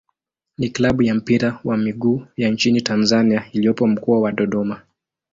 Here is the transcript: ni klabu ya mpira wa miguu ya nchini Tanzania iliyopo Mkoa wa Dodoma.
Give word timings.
ni 0.57 0.69
klabu 0.69 1.01
ya 1.03 1.15
mpira 1.15 1.59
wa 1.63 1.77
miguu 1.77 2.25
ya 2.37 2.49
nchini 2.49 2.81
Tanzania 2.81 3.45
iliyopo 3.51 3.87
Mkoa 3.87 4.19
wa 4.19 4.31
Dodoma. 4.31 4.81